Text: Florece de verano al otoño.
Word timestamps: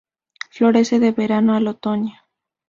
Florece 0.49 0.97
de 0.99 1.11
verano 1.11 1.53
al 1.53 1.67
otoño. 1.67 2.15